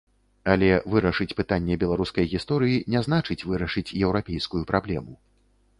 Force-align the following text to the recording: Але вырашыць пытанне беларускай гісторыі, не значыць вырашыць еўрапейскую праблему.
Але 0.51 0.69
вырашыць 0.93 1.35
пытанне 1.41 1.77
беларускай 1.83 2.25
гісторыі, 2.33 2.81
не 2.95 2.99
значыць 3.09 3.41
вырашыць 3.53 3.89
еўрапейскую 4.05 4.63
праблему. 4.75 5.13